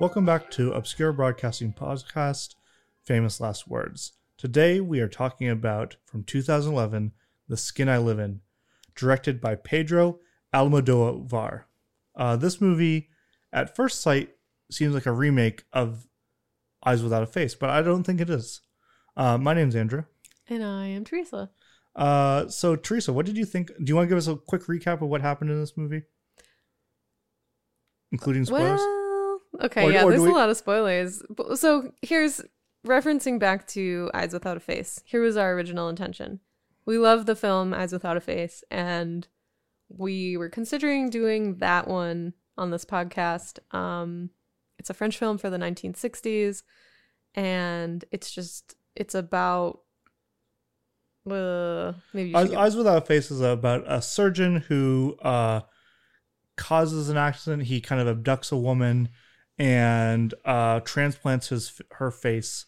Welcome 0.00 0.26
back 0.26 0.50
to 0.52 0.72
Obscure 0.72 1.12
Broadcasting 1.12 1.72
Podcast, 1.72 2.56
Famous 3.04 3.40
Last 3.40 3.68
Words. 3.68 4.14
Today 4.36 4.80
we 4.80 4.98
are 4.98 5.08
talking 5.08 5.48
about 5.48 5.96
from 6.04 6.24
2011, 6.24 7.12
The 7.48 7.56
Skin 7.56 7.88
I 7.88 7.98
Live 7.98 8.18
In, 8.18 8.40
directed 8.96 9.40
by 9.40 9.54
Pedro 9.54 10.18
Almodovar. 10.52 11.64
Uh, 12.16 12.34
this 12.34 12.60
movie, 12.60 13.08
at 13.52 13.76
first 13.76 14.00
sight, 14.00 14.30
seems 14.68 14.94
like 14.94 15.06
a 15.06 15.12
remake 15.12 15.62
of 15.72 16.08
Eyes 16.84 17.04
Without 17.04 17.22
a 17.22 17.26
Face, 17.26 17.54
but 17.54 17.70
I 17.70 17.80
don't 17.80 18.02
think 18.02 18.20
it 18.20 18.28
is. 18.28 18.62
Uh, 19.16 19.38
my 19.38 19.54
name's 19.54 19.76
Andrew. 19.76 20.02
And 20.48 20.64
I 20.64 20.86
am 20.86 21.04
Teresa. 21.04 21.50
Uh, 21.94 22.48
so 22.48 22.74
Teresa, 22.74 23.12
what 23.12 23.26
did 23.26 23.36
you 23.36 23.44
think? 23.44 23.68
Do 23.68 23.84
you 23.86 23.94
want 23.94 24.06
to 24.06 24.08
give 24.08 24.18
us 24.18 24.26
a 24.26 24.34
quick 24.34 24.64
recap 24.64 25.02
of 25.02 25.08
what 25.08 25.20
happened 25.20 25.50
in 25.50 25.60
this 25.60 25.76
movie, 25.76 26.02
including 28.10 28.44
spoilers? 28.44 28.80
Well, 28.80 29.03
okay, 29.60 29.84
Or- 29.84 29.92
yeah, 29.92 30.04
or 30.04 30.10
there's 30.10 30.22
we- 30.22 30.30
a 30.30 30.34
lot 30.34 30.50
of 30.50 30.56
spoilers. 30.56 31.22
So 31.56 31.92
here's 32.02 32.40
referencing 32.86 33.38
back 33.38 33.66
to 33.68 34.10
Eyes 34.14 34.32
Without 34.32 34.56
a 34.56 34.60
Face. 34.60 35.00
Here 35.04 35.22
was 35.22 35.36
our 35.36 35.52
original 35.54 35.88
intention. 35.88 36.40
We 36.86 36.98
love 36.98 37.26
the 37.26 37.36
film 37.36 37.72
Eyes 37.72 37.92
Without 37.92 38.16
a 38.16 38.20
Face, 38.20 38.62
and 38.70 39.26
we 39.88 40.36
were 40.36 40.48
considering 40.50 41.08
doing 41.08 41.56
that 41.56 41.88
one 41.88 42.34
on 42.58 42.70
this 42.70 42.84
podcast. 42.84 43.58
Um, 43.74 44.30
it's 44.78 44.90
a 44.90 44.94
French 44.94 45.16
film 45.18 45.38
for 45.38 45.48
the 45.50 45.56
1960s, 45.56 46.62
and 47.34 48.04
it's 48.10 48.30
just 48.30 48.76
it's 48.94 49.14
about. 49.14 49.80
Uh, 51.30 51.94
maybe 52.12 52.34
Eyes, 52.34 52.52
Eyes 52.52 52.76
Without 52.76 52.98
a 52.98 53.06
Face 53.06 53.30
is 53.30 53.40
about 53.40 53.84
a 53.86 54.02
surgeon 54.02 54.56
who 54.68 55.16
uh, 55.22 55.60
causes 56.56 57.08
an 57.08 57.16
accident. 57.16 57.62
He 57.62 57.80
kind 57.80 58.06
of 58.06 58.18
abducts 58.18 58.52
a 58.52 58.58
woman 58.58 59.08
and 59.58 60.34
uh, 60.44 60.80
transplants 60.80 61.48
his 61.48 61.80
her 61.92 62.10
face 62.10 62.66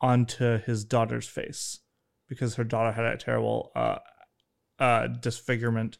onto 0.00 0.58
his 0.58 0.84
daughter's 0.84 1.26
face 1.28 1.80
because 2.28 2.54
her 2.54 2.64
daughter 2.64 2.92
had 2.92 3.04
a 3.04 3.16
terrible 3.16 3.70
uh, 3.74 3.98
uh, 4.78 5.06
disfigurement, 5.08 5.98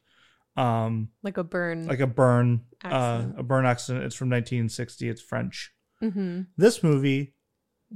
um, 0.56 1.08
like 1.22 1.36
a 1.36 1.44
burn. 1.44 1.86
like 1.86 2.00
a 2.00 2.06
burn, 2.06 2.62
uh, 2.84 3.24
a 3.36 3.42
burn 3.42 3.66
accident. 3.66 4.04
It's 4.04 4.14
from 4.14 4.30
1960. 4.30 5.08
It's 5.08 5.20
French. 5.20 5.72
mm-hmm. 6.02 6.42
This 6.56 6.82
movie, 6.82 7.34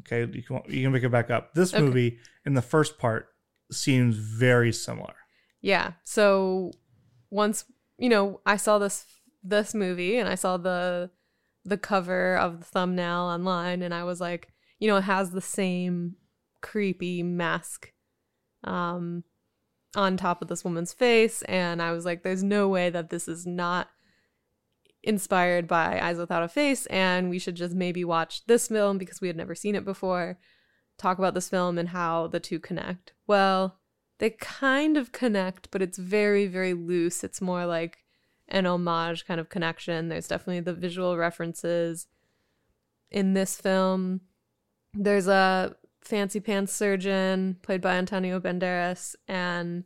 okay, 0.01 0.21
you 0.33 0.43
can, 0.43 0.61
you 0.69 0.83
can 0.85 0.93
pick 0.93 1.05
it 1.05 1.11
back 1.13 1.31
up. 1.31 1.55
This 1.55 1.73
Okay. 1.73 1.83
movie 1.83 2.19
in 2.45 2.55
the 2.55 2.63
first 2.63 2.99
part 2.99 3.29
seems 3.71 4.17
very 4.17 4.73
similar. 4.73 5.15
Yeah. 5.63 5.93
So 6.05 6.73
once 7.31 7.65
you 7.97 8.09
know, 8.09 8.41
I 8.45 8.57
saw 8.57 8.79
this 8.79 9.07
this 9.43 9.73
movie 9.75 10.19
and 10.19 10.29
I 10.29 10.35
saw 10.35 10.57
the 10.57 11.11
the 11.65 11.79
cover 11.79 12.37
of 12.37 12.59
the 12.59 12.65
thumbnail 12.65 13.21
online 13.21 13.83
and 13.83 13.95
I 13.95 14.05
was 14.05 14.21
like, 14.21 14.49
you 14.79 14.89
know, 14.89 14.97
it 14.97 15.03
has 15.03 15.31
the 15.31 15.41
same 15.41 16.17
creepy 16.61 17.23
mask 17.23 17.93
um 18.65 19.23
on 19.95 20.17
top 20.17 20.41
of 20.41 20.49
this 20.49 20.65
woman's 20.65 20.93
face 20.93 21.43
and 21.43 21.83
I 21.83 21.93
was 21.93 22.05
like 22.05 22.23
there's 22.23 22.43
no 22.43 22.69
way 22.69 22.89
that 22.91 23.11
this 23.11 23.29
is 23.29 23.47
not 23.47 23.89
inspired 25.03 25.69
by 25.69 26.01
Eyes 26.01 26.17
Without 26.17 26.43
a 26.43 26.49
Face 26.49 26.87
and 26.87 27.31
we 27.31 27.39
should 27.39 27.55
just 27.55 27.75
maybe 27.75 28.05
watch 28.05 28.45
this 28.47 28.69
film 28.69 28.99
because 28.99 29.21
we 29.21 29.29
had 29.29 29.37
never 29.37 29.55
seen 29.55 29.75
it 29.75 29.85
before. 29.85 30.39
Talk 30.97 31.19
about 31.19 31.35
this 31.35 31.49
film 31.49 31.79
and 31.79 31.91
how 31.91 32.29
the 32.29 32.41
two 32.41 32.59
connect. 32.59 33.13
Well, 33.27 33.81
they 34.19 34.31
kind 34.31 34.97
of 34.97 35.13
connect, 35.13 35.71
but 35.71 35.83
it's 35.83 35.99
very, 35.99 36.47
very 36.47 36.73
loose. 36.73 37.25
It's 37.25 37.41
more 37.41 37.67
like 37.67 38.04
an 38.49 38.67
homage 38.67 39.27
kind 39.27 39.41
of 39.41 39.49
connection. 39.49 40.09
There's 40.09 40.29
definitely 40.29 40.61
the 40.61 40.75
visual 40.75 41.17
references 41.17 42.07
in 43.11 43.35
this 43.35 43.57
film. 43.57 44.23
There's 44.93 45.29
a 45.29 45.77
fancy 46.03 46.41
pants 46.41 46.73
surgeon 46.73 47.57
played 47.63 47.81
by 47.81 47.95
Antonio 47.95 48.41
Banderas, 48.41 49.15
and 49.27 49.85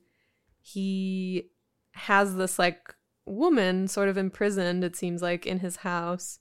he 0.61 1.51
has 1.93 2.37
this 2.37 2.59
like 2.59 2.95
woman 3.27 3.89
sort 3.89 4.09
of 4.09 4.19
imprisoned, 4.19 4.85
it 4.85 4.97
seems 4.97 5.23
like, 5.23 5.47
in 5.47 5.61
his 5.61 5.77
house. 5.77 6.39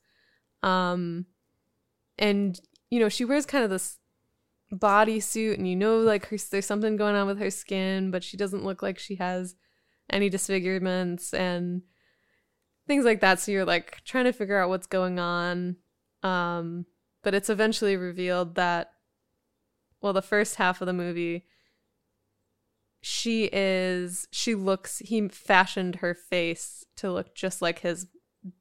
Um, 0.63 1.27
and 2.17 2.59
you 2.89 2.99
know, 2.99 3.09
she 3.09 3.25
wears 3.25 3.45
kind 3.45 3.63
of 3.63 3.69
this 3.69 3.99
bodysuit 4.71 5.53
and 5.53 5.67
you 5.67 5.75
know 5.75 5.99
like 5.99 6.25
her, 6.27 6.37
there's 6.51 6.65
something 6.65 6.97
going 6.97 7.15
on 7.15 7.25
with 7.25 7.39
her 7.39 7.49
skin 7.49 8.11
but 8.11 8.23
she 8.23 8.35
doesn't 8.35 8.65
look 8.65 8.81
like 8.81 8.99
she 8.99 9.15
has 9.15 9.55
any 10.09 10.29
disfigurements 10.29 11.33
and 11.33 11.81
things 12.87 13.05
like 13.05 13.21
that. 13.21 13.39
So 13.39 13.51
you're 13.51 13.65
like 13.65 14.03
trying 14.05 14.25
to 14.25 14.33
figure 14.33 14.57
out 14.57 14.69
what's 14.69 14.87
going 14.87 15.19
on. 15.19 15.77
Um 16.23 16.85
but 17.23 17.33
it's 17.33 17.49
eventually 17.49 17.97
revealed 17.97 18.55
that 18.55 18.91
well 20.01 20.13
the 20.13 20.21
first 20.21 20.55
half 20.55 20.81
of 20.81 20.85
the 20.85 20.93
movie 20.93 21.45
she 23.01 23.49
is 23.51 24.27
she 24.31 24.55
looks 24.55 24.99
he 24.99 25.27
fashioned 25.27 25.97
her 25.97 26.13
face 26.13 26.85
to 26.95 27.11
look 27.11 27.35
just 27.35 27.61
like 27.61 27.79
his 27.79 28.07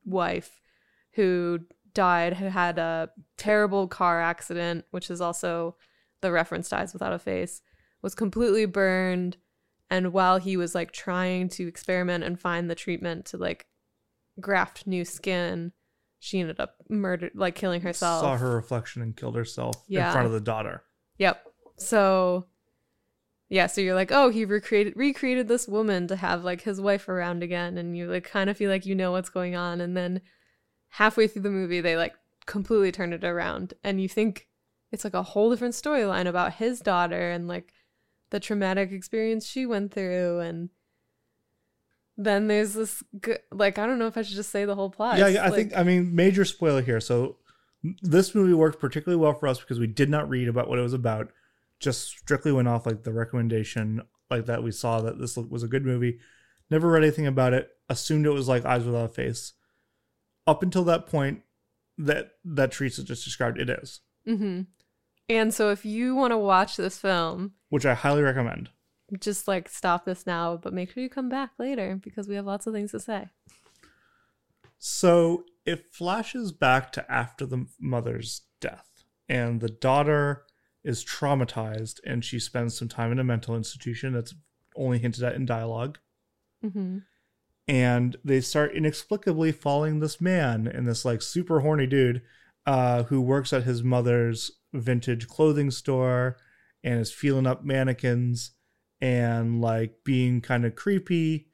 wife 0.04 0.60
who 1.12 1.60
died 1.94 2.34
who 2.34 2.46
had 2.46 2.78
a 2.78 3.08
terrible 3.36 3.88
car 3.88 4.20
accident 4.20 4.84
which 4.90 5.10
is 5.10 5.20
also 5.20 5.76
the 6.20 6.32
reference 6.32 6.72
Eyes 6.72 6.92
without 6.92 7.12
a 7.12 7.18
face 7.18 7.62
was 8.02 8.14
completely 8.14 8.66
burned. 8.66 9.36
And 9.90 10.12
while 10.12 10.38
he 10.38 10.56
was 10.56 10.74
like 10.74 10.92
trying 10.92 11.48
to 11.50 11.68
experiment 11.68 12.24
and 12.24 12.38
find 12.38 12.68
the 12.68 12.74
treatment 12.74 13.26
to 13.26 13.36
like 13.36 13.66
graft 14.40 14.86
new 14.86 15.04
skin 15.04 15.72
she 16.18 16.40
ended 16.40 16.58
up 16.60 16.76
murdered 16.88 17.32
like 17.34 17.54
killing 17.54 17.80
herself 17.80 18.20
Saw 18.20 18.36
her 18.36 18.54
reflection 18.54 19.02
and 19.02 19.16
killed 19.16 19.36
herself 19.36 19.76
in 19.88 20.02
front 20.10 20.26
of 20.26 20.32
the 20.32 20.40
daughter. 20.40 20.82
Yep. 21.18 21.42
So 21.78 22.46
yeah, 23.48 23.68
so 23.68 23.80
you're 23.80 23.94
like, 23.94 24.10
oh, 24.10 24.28
he 24.28 24.44
recreated 24.44 24.94
recreated 24.96 25.46
this 25.46 25.68
woman 25.68 26.08
to 26.08 26.16
have 26.16 26.42
like 26.42 26.62
his 26.62 26.80
wife 26.80 27.08
around 27.08 27.42
again, 27.42 27.78
and 27.78 27.96
you 27.96 28.10
like 28.10 28.24
kind 28.24 28.50
of 28.50 28.56
feel 28.56 28.70
like 28.70 28.86
you 28.86 28.94
know 28.94 29.12
what's 29.12 29.28
going 29.28 29.54
on, 29.54 29.80
and 29.80 29.96
then 29.96 30.20
halfway 30.88 31.28
through 31.28 31.42
the 31.42 31.50
movie 31.50 31.80
they 31.80 31.96
like 31.96 32.14
completely 32.46 32.90
turn 32.90 33.12
it 33.12 33.22
around, 33.22 33.74
and 33.84 34.00
you 34.00 34.08
think 34.08 34.48
it's 34.90 35.04
like 35.04 35.14
a 35.14 35.22
whole 35.22 35.50
different 35.50 35.74
storyline 35.74 36.26
about 36.26 36.54
his 36.54 36.80
daughter 36.80 37.30
and 37.30 37.46
like 37.46 37.72
the 38.30 38.40
traumatic 38.40 38.90
experience 38.90 39.46
she 39.46 39.64
went 39.64 39.94
through, 39.94 40.40
and 40.40 40.70
then 42.16 42.46
there's 42.48 42.74
this 42.74 43.02
g- 43.24 43.34
like 43.52 43.78
I 43.78 43.86
don't 43.86 43.98
know 43.98 44.06
if 44.06 44.16
I 44.16 44.22
should 44.22 44.36
just 44.36 44.50
say 44.50 44.64
the 44.64 44.74
whole 44.74 44.90
plot. 44.90 45.18
yeah, 45.18 45.26
I 45.26 45.48
like- 45.48 45.54
think 45.54 45.76
I 45.76 45.82
mean 45.82 46.14
major 46.14 46.44
spoiler 46.44 46.82
here. 46.82 47.00
So 47.00 47.36
this 48.02 48.34
movie 48.34 48.54
worked 48.54 48.80
particularly 48.80 49.20
well 49.20 49.34
for 49.34 49.46
us 49.48 49.60
because 49.60 49.78
we 49.78 49.86
did 49.86 50.10
not 50.10 50.28
read 50.28 50.48
about 50.48 50.68
what 50.68 50.78
it 50.78 50.82
was 50.82 50.92
about. 50.94 51.28
Just 51.78 52.08
strictly 52.08 52.52
went 52.52 52.68
off 52.68 52.86
like 52.86 53.02
the 53.04 53.12
recommendation, 53.12 54.00
like 54.30 54.46
that 54.46 54.62
we 54.62 54.70
saw 54.72 55.00
that 55.02 55.18
this 55.18 55.36
was 55.36 55.62
a 55.62 55.68
good 55.68 55.84
movie. 55.84 56.18
Never 56.70 56.90
read 56.90 57.02
anything 57.04 57.26
about 57.26 57.52
it. 57.52 57.70
Assumed 57.88 58.26
it 58.26 58.30
was 58.30 58.48
like 58.48 58.64
Eyes 58.64 58.84
Without 58.84 59.04
a 59.04 59.08
Face. 59.08 59.52
Up 60.46 60.62
until 60.62 60.84
that 60.84 61.06
point, 61.06 61.42
that 61.98 62.32
that 62.44 62.72
Teresa 62.72 63.04
just 63.04 63.24
described, 63.24 63.60
it 63.60 63.68
is, 63.70 64.00
Mm-hmm. 64.26 64.62
And 65.28 65.52
so 65.52 65.70
if 65.70 65.84
you 65.84 66.14
want 66.14 66.30
to 66.32 66.38
watch 66.38 66.76
this 66.76 66.98
film, 66.98 67.52
which 67.68 67.84
I 67.86 67.94
highly 67.94 68.22
recommend. 68.22 68.70
Just 69.20 69.46
like 69.46 69.68
stop 69.68 70.04
this 70.04 70.26
now, 70.26 70.56
but 70.56 70.72
make 70.72 70.90
sure 70.90 71.02
you 71.02 71.08
come 71.08 71.28
back 71.28 71.50
later 71.58 71.98
because 72.02 72.28
we 72.28 72.34
have 72.34 72.46
lots 72.46 72.66
of 72.66 72.74
things 72.74 72.90
to 72.92 73.00
say. 73.00 73.28
So 74.78 75.44
it 75.64 75.92
flashes 75.92 76.52
back 76.52 76.92
to 76.92 77.10
after 77.10 77.46
the 77.46 77.66
mother's 77.80 78.42
death, 78.60 79.04
and 79.28 79.60
the 79.60 79.68
daughter 79.68 80.44
is 80.84 81.04
traumatized, 81.04 82.00
and 82.04 82.24
she 82.24 82.38
spends 82.38 82.78
some 82.78 82.88
time 82.88 83.10
in 83.12 83.18
a 83.18 83.24
mental 83.24 83.56
institution 83.56 84.12
that's 84.12 84.34
only 84.76 84.98
hinted 84.98 85.24
at 85.24 85.34
in 85.34 85.46
dialogue. 85.46 85.98
Mm-hmm. 86.64 86.98
And 87.68 88.16
they 88.22 88.40
start 88.40 88.76
inexplicably 88.76 89.50
following 89.50 89.98
this 89.98 90.20
man 90.20 90.68
and 90.68 90.86
this 90.86 91.04
like 91.04 91.22
super 91.22 91.60
horny 91.60 91.86
dude 91.86 92.22
uh, 92.64 93.04
who 93.04 93.20
works 93.20 93.52
at 93.52 93.64
his 93.64 93.82
mother's 93.82 94.52
vintage 94.72 95.26
clothing 95.26 95.70
store 95.70 96.36
and 96.84 97.00
is 97.00 97.12
feeling 97.12 97.46
up 97.46 97.64
mannequins 97.64 98.52
and 99.00 99.60
like 99.60 100.04
being 100.04 100.40
kind 100.40 100.64
of 100.64 100.74
creepy 100.74 101.48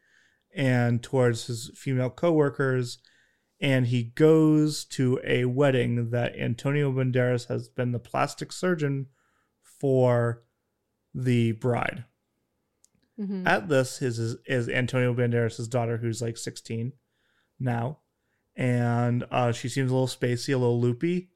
and 0.55 1.03
towards 1.03 1.47
his 1.47 1.71
female 1.75 2.11
coworkers 2.11 2.99
and 3.63 3.87
he 3.87 4.03
goes 4.03 4.85
to 4.85 5.21
a 5.25 5.45
wedding 5.45 6.11
that 6.11 6.37
Antonio 6.37 6.91
Banderas 6.91 7.47
has 7.47 7.69
been 7.69 7.93
the 7.93 8.01
plastic 8.01 8.53
surgeon 8.53 9.07
for 9.63 10.43
the 11.15 11.53
bride. 11.53 12.05
Mm-hmm. 13.19 13.47
At 13.47 13.69
this 13.69 14.03
is, 14.03 14.19
is 14.19 14.37
is 14.47 14.69
Antonio 14.69 15.15
Banderas' 15.15 15.71
daughter, 15.71 15.99
who's 15.99 16.21
like 16.21 16.37
16 16.37 16.93
now, 17.61 17.99
and 18.57 19.25
uh, 19.31 19.53
she 19.53 19.69
seems 19.69 19.93
a 19.93 19.95
little 19.95 20.09
spacey, 20.09 20.55
a 20.55 20.59
little 20.59 20.81
loopy. 20.81 21.31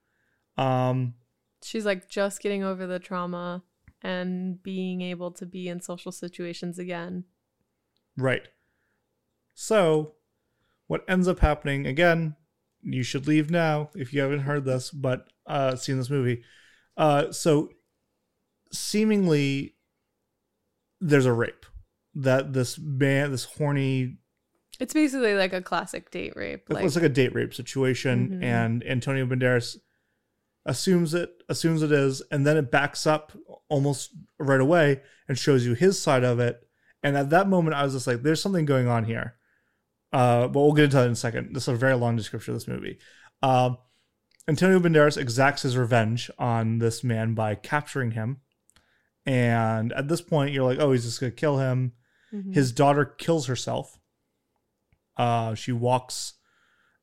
Um, 0.56 1.14
She's 1.62 1.86
like 1.86 2.08
just 2.08 2.40
getting 2.40 2.64
over 2.64 2.88
the 2.88 2.98
trauma 2.98 3.62
and 4.06 4.62
being 4.62 5.00
able 5.02 5.30
to 5.32 5.44
be 5.44 5.68
in 5.68 5.80
social 5.80 6.12
situations 6.12 6.78
again. 6.78 7.24
right. 8.16 8.46
So, 9.58 10.14
what 10.86 11.02
ends 11.08 11.26
up 11.28 11.40
happening 11.40 11.86
again? 11.86 12.36
you 12.88 13.02
should 13.02 13.26
leave 13.26 13.50
now 13.50 13.90
if 13.96 14.12
you 14.12 14.20
haven't 14.20 14.40
heard 14.40 14.64
this, 14.64 14.90
but 14.92 15.26
uh, 15.46 15.74
seen 15.74 15.96
this 15.98 16.08
movie. 16.10 16.44
Uh, 16.96 17.32
so 17.32 17.68
seemingly 18.72 19.74
there's 21.00 21.26
a 21.26 21.32
rape 21.32 21.66
that 22.14 22.52
this 22.52 22.78
man, 22.78 23.32
this 23.32 23.44
horny, 23.44 24.18
It's 24.78 24.94
basically 24.94 25.34
like 25.34 25.52
a 25.52 25.60
classic 25.62 26.10
date 26.12 26.34
rape. 26.36 26.66
Like, 26.68 26.84
it's 26.84 26.94
like 26.94 27.04
a 27.04 27.08
date 27.08 27.34
rape 27.34 27.54
situation, 27.54 28.28
Mhm. 28.40 28.44
and 28.44 28.84
Antonio 28.86 29.26
Banderas 29.26 29.78
assumes 30.66 31.14
it, 31.14 31.42
assumes 31.48 31.82
it 31.82 31.92
is, 31.92 32.20
and 32.30 32.46
then 32.46 32.56
it 32.58 32.70
backs 32.70 33.06
up 33.06 33.32
almost 33.68 34.10
right 34.38 34.60
away 34.60 35.00
and 35.28 35.38
shows 35.38 35.64
you 35.64 35.72
his 35.74 36.00
side 36.00 36.24
of 36.24 36.38
it. 36.38 36.68
And 37.02 37.16
at 37.16 37.30
that 37.30 37.48
moment, 37.48 37.76
I 37.76 37.84
was 37.84 37.94
just 37.94 38.06
like, 38.06 38.22
"There's 38.22 38.42
something 38.42 38.66
going 38.66 38.88
on 38.88 39.04
here." 39.04 39.36
Uh, 40.12 40.48
but 40.48 40.60
we'll 40.60 40.72
get 40.72 40.84
into 40.84 40.96
that 40.96 41.06
in 41.06 41.12
a 41.12 41.16
second. 41.16 41.54
This 41.54 41.64
is 41.64 41.74
a 41.74 41.76
very 41.76 41.94
long 41.94 42.16
description 42.16 42.54
of 42.54 42.60
this 42.60 42.68
movie. 42.68 42.98
Um, 43.42 43.78
Antonio 44.48 44.78
Banderas 44.78 45.16
exacts 45.16 45.62
his 45.62 45.76
revenge 45.76 46.30
on 46.38 46.78
this 46.78 47.02
man 47.02 47.34
by 47.34 47.54
capturing 47.54 48.12
him. 48.12 48.40
And 49.26 49.92
at 49.92 50.08
this 50.08 50.20
point, 50.20 50.52
you're 50.52 50.64
like, 50.64 50.78
oh, 50.78 50.92
he's 50.92 51.04
just 51.04 51.20
going 51.20 51.32
to 51.32 51.36
kill 51.36 51.58
him. 51.58 51.92
Mhm. 52.32 52.54
His 52.54 52.70
daughter 52.72 53.04
kills 53.04 53.46
herself. 53.46 53.98
Uh, 55.16 55.54
she 55.54 55.72
walks 55.72 56.34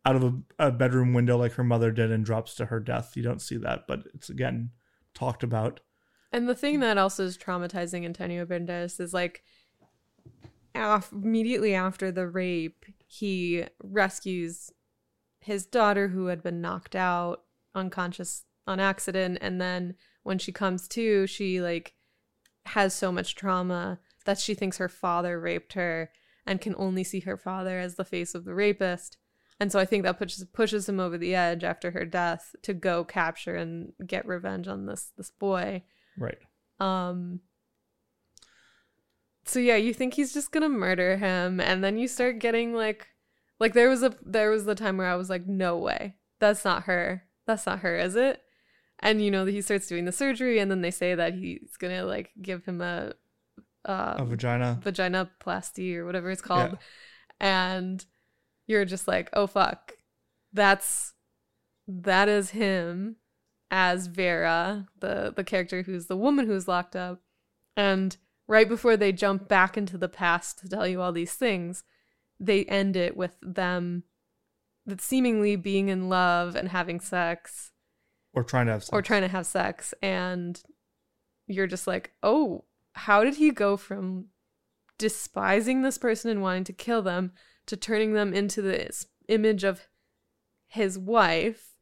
out 0.05 0.15
of 0.15 0.23
a, 0.23 0.67
a 0.67 0.71
bedroom 0.71 1.13
window 1.13 1.37
like 1.37 1.53
her 1.53 1.63
mother 1.63 1.91
did 1.91 2.11
and 2.11 2.25
drops 2.25 2.55
to 2.55 2.65
her 2.65 2.79
death. 2.79 3.15
You 3.15 3.23
don't 3.23 3.41
see 3.41 3.57
that, 3.57 3.87
but 3.87 4.03
it's 4.13 4.29
again 4.29 4.71
talked 5.13 5.43
about. 5.43 5.79
And 6.31 6.49
the 6.49 6.55
thing 6.55 6.79
that 6.79 6.97
also 6.97 7.25
is 7.25 7.37
traumatizing 7.37 8.05
Antonio 8.05 8.45
Banderas 8.45 8.99
is 8.99 9.13
like 9.13 9.43
af- 10.73 11.11
immediately 11.11 11.75
after 11.75 12.11
the 12.11 12.27
rape, 12.27 12.85
he 13.05 13.65
rescues 13.83 14.71
his 15.39 15.65
daughter 15.65 16.07
who 16.07 16.27
had 16.27 16.41
been 16.41 16.61
knocked 16.61 16.95
out 16.95 17.43
unconscious 17.75 18.45
on 18.65 18.79
accident 18.79 19.37
and 19.41 19.59
then 19.59 19.95
when 20.23 20.39
she 20.39 20.51
comes 20.51 20.87
to, 20.87 21.27
she 21.27 21.61
like 21.61 21.93
has 22.65 22.93
so 22.93 23.11
much 23.11 23.35
trauma 23.35 23.99
that 24.25 24.39
she 24.39 24.53
thinks 24.53 24.77
her 24.77 24.89
father 24.89 25.39
raped 25.39 25.73
her 25.73 26.09
and 26.45 26.61
can 26.61 26.73
only 26.77 27.03
see 27.03 27.21
her 27.21 27.37
father 27.37 27.77
as 27.77 27.95
the 27.95 28.05
face 28.05 28.33
of 28.33 28.45
the 28.45 28.55
rapist. 28.55 29.17
And 29.63 29.71
so 29.71 29.79
I 29.79 29.85
think 29.85 30.03
that 30.03 30.17
pushes 30.19 30.43
pushes 30.51 30.89
him 30.89 30.99
over 30.99 31.17
the 31.17 31.35
edge 31.35 31.63
after 31.63 31.91
her 31.91 32.03
death 32.03 32.53
to 32.63 32.73
go 32.73 33.05
capture 33.05 33.55
and 33.55 33.93
get 34.05 34.27
revenge 34.27 34.67
on 34.67 34.87
this 34.87 35.13
this 35.15 35.31
boy. 35.31 35.83
Right. 36.17 36.37
Um 36.81 37.39
So 39.45 39.59
yeah, 39.59 39.77
you 39.77 39.93
think 39.93 40.15
he's 40.15 40.33
just 40.33 40.51
going 40.51 40.63
to 40.63 40.69
murder 40.69 41.15
him 41.15 41.61
and 41.61 41.81
then 41.81 41.97
you 41.97 42.09
start 42.09 42.39
getting 42.39 42.73
like 42.73 43.07
like 43.57 43.73
there 43.73 43.87
was 43.87 44.03
a 44.03 44.13
there 44.21 44.51
was 44.51 44.65
the 44.65 44.75
time 44.75 44.97
where 44.97 45.07
I 45.07 45.15
was 45.15 45.29
like 45.29 45.47
no 45.47 45.77
way. 45.77 46.15
That's 46.39 46.65
not 46.65 46.83
her. 46.83 47.23
That's 47.47 47.65
not 47.65 47.79
her, 47.79 47.95
is 47.97 48.17
it? 48.17 48.41
And 48.99 49.23
you 49.23 49.31
know, 49.31 49.45
he 49.45 49.61
starts 49.61 49.87
doing 49.87 50.03
the 50.03 50.11
surgery 50.11 50.59
and 50.59 50.69
then 50.69 50.81
they 50.81 50.91
say 50.91 51.15
that 51.15 51.35
he's 51.35 51.77
going 51.77 51.95
to 51.95 52.03
like 52.03 52.31
give 52.41 52.65
him 52.65 52.81
a 52.81 53.13
um, 53.85 54.15
A 54.19 54.25
vagina. 54.25 54.79
vagina 54.83 55.29
plasty 55.39 55.95
or 55.95 56.05
whatever 56.05 56.31
it's 56.31 56.41
called. 56.41 56.77
And 57.39 58.05
you're 58.67 58.85
just 58.85 59.07
like, 59.07 59.29
"Oh 59.33 59.47
fuck. 59.47 59.93
That's 60.51 61.13
that 61.87 62.29
is 62.29 62.51
him 62.51 63.17
as 63.71 64.07
Vera, 64.07 64.87
the 64.99 65.33
the 65.35 65.43
character 65.43 65.81
who's 65.83 66.05
the 66.07 66.17
woman 66.17 66.45
who's 66.47 66.67
locked 66.67 66.95
up." 66.95 67.21
And 67.75 68.15
right 68.47 68.67
before 68.69 68.95
they 68.97 69.11
jump 69.11 69.47
back 69.47 69.77
into 69.77 69.97
the 69.97 70.09
past 70.09 70.59
to 70.59 70.69
tell 70.69 70.87
you 70.87 71.01
all 71.01 71.11
these 71.11 71.33
things, 71.33 71.83
they 72.39 72.65
end 72.65 72.95
it 72.95 73.15
with 73.17 73.35
them 73.41 74.03
that 74.85 75.01
seemingly 75.01 75.55
being 75.55 75.87
in 75.89 76.09
love 76.09 76.55
and 76.55 76.69
having 76.69 76.99
sex 76.99 77.71
Or 78.33 78.43
trying 78.43 78.65
to 78.65 78.73
have 78.73 78.83
sex. 78.83 78.89
or 78.93 79.01
trying 79.01 79.21
to 79.21 79.27
have 79.29 79.45
sex 79.45 79.93
and 80.01 80.61
you're 81.47 81.67
just 81.67 81.87
like 81.87 82.11
oh 82.21 82.65
how 82.93 83.23
did 83.23 83.35
he 83.35 83.49
go 83.51 83.77
from 83.77 84.25
despising 84.97 85.81
this 85.81 85.97
person 85.97 86.29
and 86.29 86.41
wanting 86.41 86.63
to 86.65 86.73
kill 86.73 87.01
them 87.01 87.31
to 87.67 87.77
turning 87.77 88.13
them 88.13 88.33
into 88.33 88.61
this 88.61 89.05
image 89.27 89.63
of 89.63 89.87
his 90.67 90.97
wife 90.97 91.75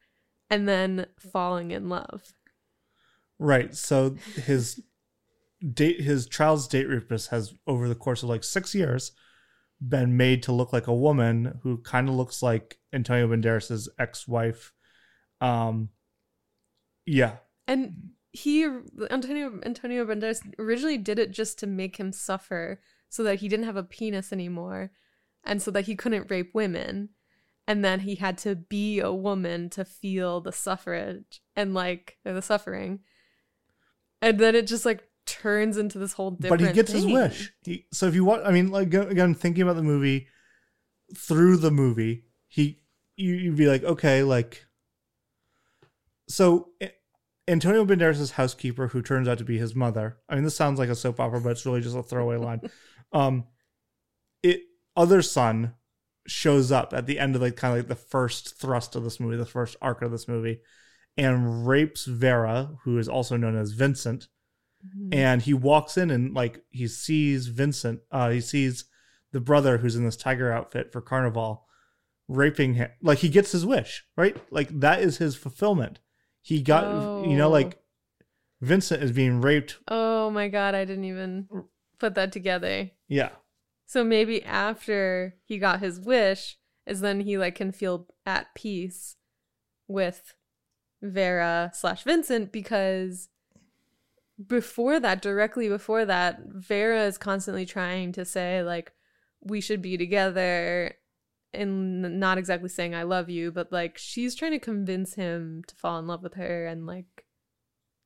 and 0.50 0.68
then 0.68 1.06
falling 1.18 1.72
in 1.72 1.90
love 1.90 2.34
Right. 3.42 3.76
So 3.76 4.18
his 4.36 4.84
date, 5.74 6.00
his 6.00 6.28
child's 6.28 6.68
date 6.68 6.88
rapist 6.88 7.32
has, 7.32 7.56
over 7.66 7.90
the 7.90 7.96
course 7.96 8.22
of 8.22 8.30
like 8.30 8.44
six 8.44 8.76
years, 8.76 9.14
been 9.82 10.16
made 10.16 10.44
to 10.44 10.52
look 10.52 10.72
like 10.72 10.86
a 10.86 10.94
woman 10.94 11.60
who 11.64 11.78
kind 11.78 12.08
of 12.08 12.14
looks 12.14 12.44
like 12.44 12.78
Antonio 12.94 13.28
Banderas' 13.28 13.88
ex-wife. 13.98 14.74
Um, 15.42 15.90
yeah, 17.08 17.38
and 17.68 18.12
he 18.32 18.64
antonio 19.10 19.60
antonio 19.64 20.06
banderas 20.06 20.40
originally 20.60 20.98
did 21.00 21.18
it 21.18 21.32
just 21.32 21.58
to 21.60 21.68
make 21.68 21.98
him 21.98 22.14
suffer 22.14 22.80
so 23.10 23.24
that 23.24 23.40
he 23.40 23.50
didn't 23.50 23.66
have 23.66 23.76
a 23.76 23.84
penis 23.84 24.32
anymore 24.32 24.92
and 25.44 25.62
so 25.62 25.72
that 25.72 25.86
he 25.86 25.96
couldn't 25.96 26.30
rape 26.30 26.52
women 26.54 27.10
and 27.68 27.86
then 27.86 28.02
he 28.02 28.16
had 28.16 28.38
to 28.40 28.56
be 28.56 29.00
a 29.00 29.14
woman 29.14 29.70
to 29.70 29.86
feel 29.86 30.42
the 30.42 30.52
suffrage 30.52 31.42
and 31.56 31.74
like 31.74 32.18
the 32.24 32.42
suffering 32.42 33.00
and 34.22 34.40
then 34.40 34.56
it 34.56 34.68
just 34.68 34.86
like 34.86 35.04
turns 35.26 35.78
into 35.78 35.98
this 35.98 36.14
whole 36.14 36.32
different 36.32 36.60
thing. 36.60 36.68
but 36.68 36.76
he 36.76 36.76
gets 36.76 36.92
his 36.92 37.06
wish. 37.06 37.54
He, 37.64 37.86
so 37.92 38.08
if 38.08 38.16
you 38.16 38.24
want, 38.26 38.46
I 38.46 38.52
mean, 38.52 38.70
like 38.70 38.94
again, 38.94 39.34
thinking 39.34 39.64
about 39.64 39.76
the 39.76 39.84
movie 39.84 40.28
through 41.16 41.58
the 41.58 41.72
movie, 41.72 42.26
he 42.48 42.82
you 43.16 43.34
you'd 43.36 43.58
be 43.58 43.68
like, 43.68 43.84
okay, 43.84 44.24
like, 44.24 44.66
so 46.28 46.70
Antonio 47.48 47.86
Banderas' 47.86 48.32
housekeeper, 48.32 48.88
who 48.88 49.02
turns 49.02 49.28
out 49.28 49.38
to 49.40 49.44
be 49.44 49.58
his 49.58 49.76
mother. 49.76 50.18
I 50.30 50.36
mean, 50.36 50.44
this 50.44 50.56
sounds 50.56 50.80
like 50.80 50.90
a 50.90 50.96
soap 50.96 51.20
opera, 51.20 51.42
but 51.42 51.50
it's 51.50 51.66
really 51.66 51.82
just 51.82 51.96
a 51.96 52.04
throwaway 52.04 52.38
line. 52.38 52.62
Um, 53.14 53.44
it 54.42 54.62
other 54.96 55.22
son 55.22 55.74
shows 56.28 56.72
up 56.72 56.94
at 56.94 57.06
the 57.08 57.18
end 57.20 57.36
of 57.36 57.42
like 57.42 57.56
kind 57.56 57.74
of 57.74 57.80
like 57.80 57.88
the 57.88 57.96
first 57.96 58.56
thrust 58.60 58.96
of 58.96 59.04
this 59.04 59.20
movie, 59.20 59.38
the 59.38 59.46
first 59.46 59.76
arc 59.82 60.02
of 60.02 60.12
this 60.12 60.28
movie, 60.28 60.60
and 61.18 61.68
rapes 61.68 62.06
Vera, 62.06 62.78
who 62.84 62.98
is 62.98 63.08
also 63.10 63.36
known 63.38 63.56
as 63.58 63.72
Vincent 63.72 64.28
Mhm. 64.98 65.14
and 65.14 65.42
he 65.44 65.54
walks 65.54 65.96
in 65.98 66.10
and 66.10 66.34
like 66.34 66.64
he 66.70 66.88
sees 66.88 67.48
Vincent, 67.48 68.02
uh, 68.12 68.30
he 68.32 68.42
sees 68.42 68.86
the 69.32 69.40
brother 69.40 69.78
who's 69.78 69.96
in 69.96 70.04
this 70.04 70.18
tiger 70.18 70.52
outfit 70.52 70.92
for 70.92 71.02
carnival 71.02 71.68
raping 72.28 72.74
him. 72.76 72.90
Like 73.02 73.20
he 73.20 73.30
gets 73.30 73.52
his 73.52 73.66
wish, 73.66 74.04
right? 74.18 74.36
Like 74.52 74.80
that 74.80 75.02
is 75.02 75.18
his 75.18 75.36
fulfillment. 75.36 76.00
He 76.42 76.62
got, 76.64 77.28
you 77.28 77.36
know, 77.38 77.48
Oh. 77.48 77.52
like 77.52 77.78
Vincent 78.62 79.04
is 79.04 79.12
being 79.12 79.42
raped. 79.42 79.78
oh 79.88 80.30
my 80.30 80.48
god 80.48 80.76
i 80.76 80.86
didn't 80.86 81.04
even 81.06 81.48
put 82.00 82.14
that 82.16 82.32
together 82.32 82.90
Yeah, 83.08 83.30
So 83.92 84.06
maybe 84.06 84.42
after 84.46 85.36
he 85.44 85.58
got 85.58 85.82
his 85.82 86.00
wish 86.00 86.58
is 86.88 87.02
then 87.02 87.20
he 87.20 87.38
like 87.38 87.56
can 87.56 87.74
feel 87.74 88.08
at 88.26 88.56
peace 88.56 89.18
with 89.86 90.34
Vera 91.02 91.72
slash 91.74 92.04
Vincent 92.04 92.54
because 92.54 93.28
before 94.48 94.98
that, 95.02 95.22
directly 95.22 95.68
before 95.68 96.06
that, 96.06 96.40
Vera 96.46 97.04
is 97.04 97.18
constantly 97.18 97.66
trying 97.66 98.14
to 98.14 98.24
say 98.24 98.64
like 98.64 98.94
we 99.42 99.60
should 99.60 99.82
be 99.82 99.98
together 99.98 100.96
and 101.54 102.18
not 102.18 102.38
exactly 102.38 102.70
saying 102.70 102.96
I 102.96 103.04
love 103.04 103.30
you, 103.30 103.52
but 103.52 103.74
like 103.74 103.98
she's 103.98 104.36
trying 104.36 104.54
to 104.54 104.60
convince 104.60 105.16
him 105.16 105.64
to 105.68 105.76
fall 105.76 106.00
in 106.00 106.08
love 106.08 106.24
with 106.24 106.36
her 106.36 106.66
and 106.66 106.86
like 106.86 107.26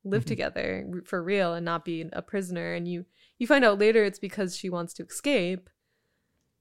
live 0.02 0.24
Mhm. 0.24 0.26
together 0.26 1.02
for 1.04 1.22
real 1.22 1.54
and 1.54 1.64
not 1.64 1.84
be 1.84 2.08
a 2.12 2.22
prisoner 2.22 2.74
and 2.74 2.88
you 2.88 3.06
you 3.38 3.46
find 3.46 3.64
out 3.64 3.78
later 3.78 4.02
it's 4.02 4.18
because 4.18 4.56
she 4.56 4.68
wants 4.68 4.92
to 4.94 5.04
escape 5.04 5.70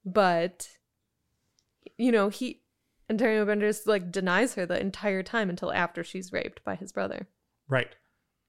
but 0.05 0.69
you 1.97 2.11
know 2.11 2.29
he 2.29 2.61
Antonio 3.09 3.45
Banderas 3.45 3.85
like 3.85 4.11
denies 4.11 4.53
her 4.55 4.65
the 4.65 4.79
entire 4.79 5.23
time 5.23 5.49
until 5.49 5.71
after 5.71 6.03
she's 6.03 6.31
raped 6.31 6.63
by 6.63 6.75
his 6.75 6.91
brother 6.91 7.27
right. 7.67 7.95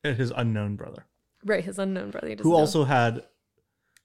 His 0.02 0.32
unknown 0.36 0.76
brother, 0.76 1.06
right 1.44 1.64
his 1.64 1.80
unknown 1.80 2.12
brother 2.12 2.28
who 2.40 2.50
know. 2.50 2.54
also 2.54 2.84
had, 2.84 3.24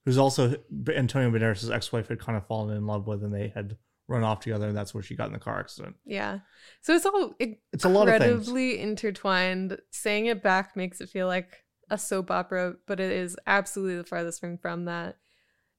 who's 0.03 0.17
also 0.17 0.55
Antonio 0.87 1.29
Banderas' 1.29 1.71
ex-wife 1.71 2.07
had 2.07 2.17
kind 2.17 2.35
of 2.37 2.47
fallen 2.47 2.75
in 2.75 2.87
love 2.87 3.05
with, 3.05 3.23
and 3.23 3.31
they 3.31 3.51
had 3.53 3.77
run 4.07 4.23
off 4.23 4.39
together, 4.39 4.67
and 4.67 4.75
that's 4.75 4.95
where 4.95 5.03
she 5.03 5.15
got 5.15 5.27
in 5.27 5.33
the 5.33 5.39
car 5.39 5.59
accident. 5.59 5.95
yeah 6.05 6.39
so 6.81 6.95
it's 6.95 7.05
all 7.05 7.35
It's 7.71 7.85
a 7.85 7.89
lot 7.89 8.07
of 8.07 8.15
incredibly 8.15 8.79
intertwined 8.79 9.77
saying 9.91 10.25
it 10.25 10.41
back 10.41 10.75
makes 10.75 11.01
it 11.01 11.09
feel 11.09 11.27
like 11.27 11.65
a 11.91 11.99
soap 11.99 12.31
opera 12.31 12.75
but 12.87 12.99
it 12.99 13.11
is 13.11 13.37
absolutely 13.45 13.97
the 13.97 14.03
farthest 14.03 14.41
thing 14.41 14.57
from 14.57 14.85
that 14.85 15.17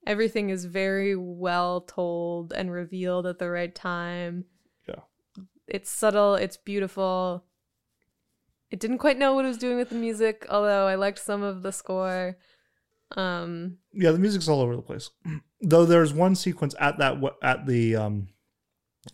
everything 0.07 0.51
is 0.51 0.65
very 0.65 1.17
well 1.17 1.81
told 1.83 2.53
and 2.53 2.71
revealed 2.71 3.27
at 3.27 3.39
the 3.39 3.51
right 3.51 3.75
time. 3.75 4.45
Yeah. 4.89 5.03
it's 5.67 5.91
subtle 5.91 6.35
it's 6.35 6.57
beautiful. 6.57 7.45
It 8.71 8.81
didn't 8.81 8.99
quite 8.99 9.19
know 9.19 9.35
what 9.35 9.45
it 9.45 9.49
was 9.49 9.59
doing 9.59 9.77
with 9.77 9.91
the 9.91 9.97
music 9.97 10.47
although 10.49 10.87
i 10.87 10.95
liked 10.95 11.19
some 11.19 11.43
of 11.43 11.63
the 11.63 11.73
score. 11.73 12.37
Um 13.17 13.79
yeah 13.93 14.11
the 14.11 14.19
music's 14.19 14.49
all 14.49 14.61
over 14.61 14.77
the 14.77 14.83
place. 14.83 15.11
Though 15.61 15.85
there's 15.85 16.13
one 16.13 16.35
sequence 16.35 16.75
at 16.81 16.99
that 16.99 17.23
at 17.43 17.67
the 17.67 17.97
um 17.97 18.29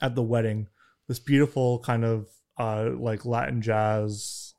at 0.00 0.14
the 0.14 0.22
wedding 0.22 0.68
this 1.08 1.18
beautiful 1.18 1.80
kind 1.80 2.04
of 2.04 2.28
uh 2.58 2.90
like 2.96 3.24
Latin 3.24 3.60
jazz 3.60 4.54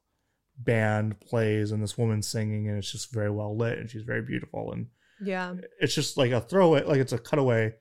band 0.58 1.20
plays 1.22 1.72
and 1.72 1.82
this 1.82 1.98
woman 1.98 2.22
singing 2.22 2.68
and 2.68 2.78
it's 2.78 2.92
just 2.92 3.14
very 3.14 3.30
well 3.30 3.56
lit 3.56 3.78
and 3.78 3.90
she's 3.90 4.04
very 4.04 4.22
beautiful 4.22 4.74
and 4.74 4.88
Yeah. 5.22 5.56
it's 5.80 5.96
just 5.96 6.18
like 6.18 6.32
a 6.32 6.42
throwaway 6.42 6.84
like 6.84 7.00
it's 7.00 7.14
a 7.14 7.18
cutaway 7.18 7.74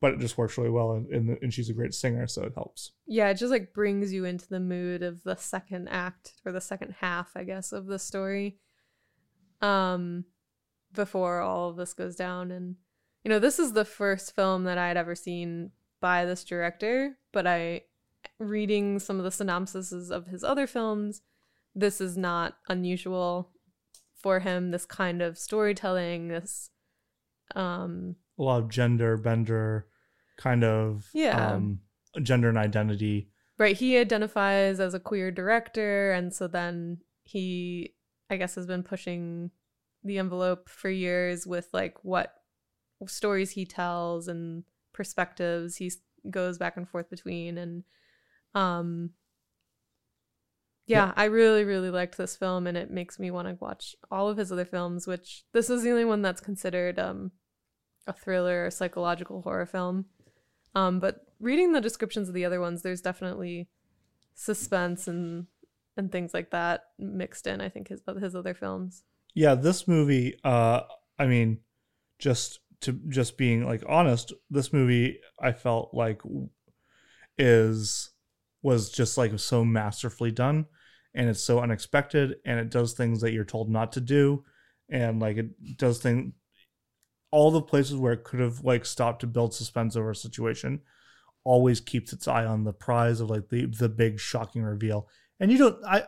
but 0.00 0.12
it 0.12 0.20
just 0.20 0.36
works 0.36 0.58
really 0.58 0.70
well 0.70 0.92
and, 0.92 1.06
and, 1.08 1.38
and 1.42 1.52
she's 1.52 1.70
a 1.70 1.74
great 1.74 1.94
singer 1.94 2.26
so 2.26 2.42
it 2.42 2.52
helps 2.54 2.92
Yeah, 3.06 3.28
it 3.30 3.34
just 3.34 3.50
like 3.50 3.72
brings 3.72 4.12
you 4.12 4.24
into 4.24 4.48
the 4.48 4.60
mood 4.60 5.02
of 5.02 5.22
the 5.24 5.36
second 5.36 5.88
act 5.88 6.34
or 6.44 6.52
the 6.52 6.60
second 6.60 6.94
half, 7.00 7.30
I 7.34 7.44
guess, 7.44 7.72
of 7.72 7.86
the 7.86 7.98
story. 7.98 8.58
Um 9.60 10.24
before 10.92 11.40
all 11.40 11.70
of 11.70 11.76
this 11.76 11.92
goes 11.94 12.16
down 12.16 12.50
and 12.50 12.76
you 13.24 13.30
know, 13.30 13.38
this 13.38 13.58
is 13.58 13.72
the 13.72 13.84
first 13.84 14.34
film 14.34 14.64
that 14.64 14.78
I 14.78 14.86
had 14.88 14.96
ever 14.96 15.14
seen 15.16 15.72
by 16.00 16.24
this 16.24 16.44
director, 16.44 17.18
but 17.32 17.46
I 17.46 17.82
reading 18.38 18.98
some 18.98 19.18
of 19.18 19.24
the 19.24 19.30
synopsises 19.44 20.10
of 20.10 20.26
his 20.26 20.44
other 20.44 20.66
films, 20.66 21.22
this 21.74 22.00
is 22.00 22.16
not 22.16 22.56
unusual 22.68 23.50
for 24.14 24.40
him 24.40 24.70
this 24.70 24.86
kind 24.86 25.22
of 25.22 25.38
storytelling, 25.38 26.28
this 26.28 26.70
um 27.54 28.16
a 28.38 28.42
lot 28.42 28.62
of 28.62 28.68
gender 28.68 29.16
bender 29.16 29.86
kind 30.36 30.64
of 30.64 31.08
Yeah. 31.14 31.54
um 31.54 31.80
gender 32.22 32.48
and 32.48 32.58
identity 32.58 33.30
Right, 33.58 33.74
he 33.76 33.96
identifies 33.96 34.80
as 34.80 34.92
a 34.92 35.00
queer 35.00 35.30
director, 35.30 36.12
and 36.12 36.30
so 36.34 36.46
then 36.46 36.98
he, 37.22 37.94
I 38.28 38.36
guess, 38.36 38.54
has 38.56 38.66
been 38.66 38.82
pushing 38.82 39.50
the 40.04 40.18
envelope 40.18 40.68
for 40.68 40.90
years 40.90 41.46
with 41.46 41.70
like 41.72 41.96
what 42.04 42.34
stories 43.06 43.52
he 43.52 43.64
tells 43.64 44.28
and 44.28 44.64
perspectives 44.92 45.76
he 45.76 45.90
goes 46.30 46.58
back 46.58 46.76
and 46.76 46.86
forth 46.86 47.08
between, 47.08 47.56
and 47.56 47.84
um, 48.54 49.12
yeah, 50.86 51.06
Yeah. 51.06 51.12
I 51.16 51.24
really, 51.24 51.64
really 51.64 51.90
liked 51.90 52.16
this 52.16 52.36
film, 52.36 52.66
and 52.66 52.76
it 52.76 52.90
makes 52.90 53.18
me 53.18 53.30
want 53.30 53.48
to 53.48 53.54
watch 53.60 53.94
all 54.10 54.28
of 54.28 54.36
his 54.36 54.50
other 54.52 54.64
films. 54.64 55.06
Which 55.06 55.44
this 55.52 55.68
is 55.70 55.82
the 55.82 55.90
only 55.90 56.04
one 56.04 56.22
that's 56.22 56.40
considered 56.40 56.98
um 56.98 57.32
a 58.06 58.12
thriller 58.12 58.66
or 58.66 58.70
psychological 58.70 59.42
horror 59.42 59.66
film. 59.66 60.06
Um, 60.74 61.00
but 61.00 61.26
reading 61.40 61.72
the 61.72 61.80
descriptions 61.80 62.28
of 62.28 62.34
the 62.34 62.44
other 62.44 62.60
ones, 62.60 62.82
there's 62.82 63.00
definitely 63.00 63.68
suspense 64.34 65.08
and 65.08 65.46
and 65.96 66.12
things 66.12 66.34
like 66.34 66.50
that 66.50 66.84
mixed 66.98 67.46
in. 67.46 67.60
I 67.60 67.68
think 67.68 67.88
his 67.88 68.02
his 68.20 68.36
other 68.36 68.54
films. 68.54 69.02
yeah 69.34 69.54
this 69.54 69.86
movie 69.88 70.34
uh 70.44 70.80
i 71.18 71.26
mean 71.26 71.58
just 72.18 72.60
to 72.80 72.92
just 73.08 73.36
being 73.36 73.66
like 73.66 73.82
honest 73.88 74.32
this 74.50 74.72
movie 74.72 75.18
i 75.42 75.52
felt 75.52 75.92
like 75.92 76.20
is 77.38 78.10
was 78.62 78.90
just 78.90 79.18
like 79.18 79.38
so 79.38 79.64
masterfully 79.64 80.30
done 80.30 80.66
and 81.16 81.28
it's 81.28 81.42
so 81.42 81.58
unexpected 81.58 82.36
and 82.44 82.60
it 82.60 82.70
does 82.70 82.92
things 82.92 83.20
that 83.20 83.32
you're 83.32 83.44
told 83.44 83.68
not 83.68 83.90
to 83.92 84.00
do 84.00 84.44
and 84.88 85.20
like 85.20 85.36
it 85.36 85.76
does 85.76 85.98
things 85.98 86.32
all 87.32 87.50
the 87.50 87.60
places 87.60 87.96
where 87.96 88.12
it 88.12 88.24
could 88.24 88.40
have 88.40 88.62
like 88.62 88.86
stopped 88.86 89.20
to 89.20 89.26
build 89.26 89.52
suspense 89.52 89.96
over 89.96 90.10
a 90.10 90.16
situation 90.16 90.80
always 91.44 91.80
keeps 91.80 92.12
its 92.12 92.26
eye 92.26 92.44
on 92.44 92.64
the 92.64 92.72
prize 92.72 93.20
of 93.20 93.30
like 93.30 93.48
the 93.48 93.66
the 93.66 93.88
big 93.88 94.18
shocking 94.18 94.62
reveal. 94.62 95.08
And 95.38 95.52
you 95.52 95.58
don't 95.58 95.84
i 95.84 96.04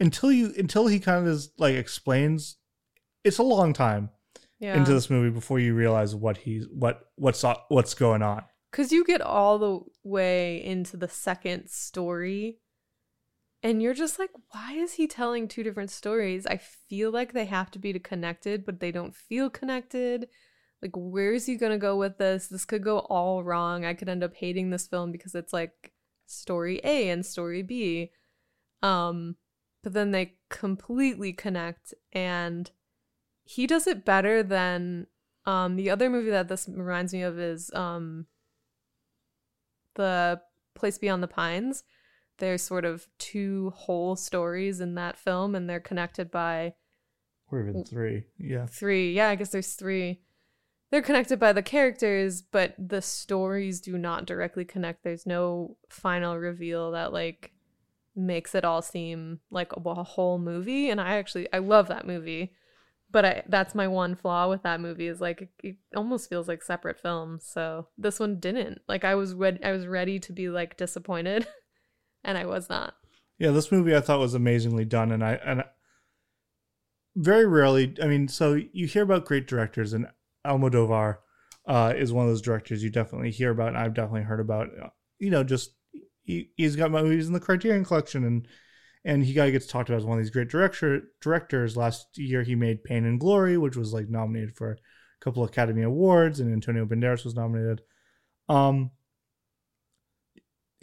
until 0.00 0.32
you 0.32 0.52
until 0.58 0.86
he 0.86 0.98
kind 1.00 1.18
of 1.18 1.32
is 1.32 1.50
like 1.58 1.74
explains 1.74 2.56
it's 3.22 3.38
a 3.38 3.42
long 3.42 3.72
time 3.72 4.10
Yeah, 4.58 4.76
into 4.76 4.92
this 4.92 5.08
movie 5.08 5.30
before 5.30 5.58
you 5.58 5.74
realize 5.74 6.14
what 6.14 6.38
he's 6.38 6.66
what 6.68 7.08
what's 7.16 7.44
what's 7.68 7.94
going 7.94 8.22
on. 8.22 8.42
Because 8.70 8.92
you 8.92 9.04
get 9.04 9.20
all 9.20 9.58
the 9.58 9.80
way 10.02 10.64
into 10.64 10.96
the 10.96 11.08
second 11.08 11.68
story, 11.68 12.58
and 13.64 13.82
you're 13.82 13.94
just 13.94 14.18
like, 14.18 14.30
why 14.50 14.74
is 14.74 14.92
he 14.92 15.06
telling 15.06 15.48
two 15.48 15.62
different 15.62 15.90
stories? 15.90 16.44
I 16.46 16.58
feel 16.58 17.10
like 17.10 17.32
they 17.32 17.46
have 17.46 17.70
to 17.70 17.78
be 17.78 17.98
connected, 17.98 18.66
but 18.66 18.78
they 18.78 18.92
don't 18.92 19.16
feel 19.16 19.48
connected. 19.48 20.28
Like, 20.82 20.90
where 20.94 21.32
is 21.32 21.46
he 21.46 21.56
gonna 21.56 21.78
go 21.78 21.96
with 21.96 22.18
this? 22.18 22.48
This 22.48 22.66
could 22.66 22.84
go 22.84 22.98
all 22.98 23.42
wrong. 23.42 23.86
I 23.86 23.94
could 23.94 24.10
end 24.10 24.22
up 24.22 24.34
hating 24.34 24.68
this 24.68 24.86
film 24.86 25.10
because 25.10 25.34
it's 25.34 25.54
like 25.54 25.92
story 26.26 26.78
A 26.84 27.08
and 27.08 27.24
story 27.24 27.62
B. 27.62 28.10
Um, 28.82 29.36
but 29.82 29.94
then 29.94 30.10
they 30.10 30.34
completely 30.50 31.32
connect, 31.32 31.94
and 32.12 32.70
he 33.44 33.66
does 33.66 33.86
it 33.86 34.04
better 34.04 34.42
than 34.42 35.06
um 35.46 35.76
the 35.76 35.88
other 35.88 36.10
movie 36.10 36.30
that 36.30 36.48
this 36.48 36.68
reminds 36.68 37.14
me 37.14 37.22
of 37.22 37.38
is 37.38 37.70
um 37.74 38.26
the 39.94 40.40
place 40.74 40.98
beyond 40.98 41.22
the 41.22 41.28
pines 41.28 41.82
there's 42.38 42.62
sort 42.62 42.84
of 42.84 43.06
two 43.18 43.72
whole 43.76 44.16
stories 44.16 44.80
in 44.80 44.94
that 44.94 45.18
film 45.18 45.54
and 45.54 45.68
they're 45.68 45.80
connected 45.80 46.30
by 46.30 46.74
or 47.50 47.60
even 47.60 47.84
three 47.84 48.24
yeah. 48.38 48.66
three 48.66 49.12
yeah 49.12 49.28
i 49.28 49.34
guess 49.34 49.50
there's 49.50 49.74
three. 49.74 50.20
They're 50.90 51.02
connected 51.02 51.40
by 51.40 51.52
the 51.52 51.62
characters 51.62 52.40
but 52.42 52.74
the 52.78 53.02
stories 53.02 53.80
do 53.80 53.98
not 53.98 54.26
directly 54.26 54.64
connect. 54.64 55.02
There's 55.02 55.26
no 55.26 55.76
final 55.88 56.38
reveal 56.38 56.92
that 56.92 57.12
like 57.12 57.54
makes 58.16 58.54
it 58.54 58.64
all 58.64 58.82
seem 58.82 59.40
like 59.50 59.72
a, 59.76 60.04
whole 60.04 60.38
movie 60.38 60.88
and 60.88 61.00
i 61.00 61.16
actually 61.16 61.48
i 61.52 61.58
love 61.58 61.88
that 61.88 62.06
movie 62.06 62.52
but 63.10 63.24
I, 63.24 63.42
that's 63.48 63.74
my 63.74 63.86
one 63.86 64.16
flaw 64.16 64.48
with 64.48 64.62
that 64.62 64.80
movie 64.80 65.06
is 65.06 65.20
like 65.20 65.42
it, 65.42 65.48
it 65.62 65.76
almost 65.94 66.28
feels 66.28 66.48
like 66.48 66.62
separate 66.62 66.98
films 66.98 67.44
so 67.46 67.88
this 67.96 68.18
one 68.18 68.40
didn't. 68.40 68.80
Like 68.88 69.04
i 69.04 69.14
was 69.14 69.34
i 69.62 69.72
was 69.72 69.86
ready 69.86 70.18
to 70.20 70.32
be 70.32 70.48
like 70.48 70.76
disappointed 70.76 71.46
and 72.24 72.38
i 72.38 72.44
was 72.44 72.68
not. 72.68 72.94
Yeah 73.38 73.50
this 73.50 73.72
movie 73.72 73.94
i 73.94 74.00
thought 74.00 74.20
was 74.20 74.34
amazingly 74.34 74.84
done 74.84 75.12
and 75.12 75.24
i 75.24 75.34
and 75.34 75.64
very 77.16 77.46
rarely 77.46 77.94
i 78.02 78.06
mean 78.06 78.28
so 78.28 78.54
you 78.54 78.86
hear 78.86 79.02
about 79.02 79.24
great 79.24 79.46
directors 79.46 79.92
and 79.92 80.06
almodovar 80.46 81.18
uh 81.66 81.92
is 81.96 82.12
one 82.12 82.24
of 82.24 82.30
those 82.30 82.42
directors 82.42 82.82
you 82.82 82.90
definitely 82.90 83.30
hear 83.30 83.50
about 83.50 83.68
and 83.68 83.78
i've 83.78 83.94
definitely 83.94 84.22
heard 84.22 84.40
about 84.40 84.68
you 85.18 85.30
know 85.30 85.44
just 85.44 85.72
he, 86.24 86.50
he's 86.56 86.76
got 86.76 86.90
movies 86.90 87.26
in 87.26 87.32
the 87.32 87.40
criterion 87.40 87.84
collection 87.84 88.24
and 88.24 88.48
and 89.04 89.24
he 89.24 89.34
got 89.34 89.50
gets 89.52 89.66
talked 89.66 89.90
about 89.90 89.98
as 89.98 90.04
one 90.04 90.18
of 90.18 90.24
these 90.24 90.30
great 90.30 90.48
director 90.48 91.02
directors. 91.20 91.76
Last 91.76 92.16
year 92.16 92.42
he 92.42 92.54
made 92.54 92.84
pain 92.84 93.04
and 93.04 93.20
glory 93.20 93.56
which 93.58 93.76
was 93.76 93.92
like 93.92 94.08
nominated 94.08 94.56
for 94.56 94.72
a 94.72 94.76
couple 95.20 95.44
academy 95.44 95.82
awards 95.82 96.40
and 96.40 96.52
antonio 96.52 96.86
banderas 96.86 97.24
was 97.24 97.34
nominated. 97.34 97.82
Um 98.48 98.90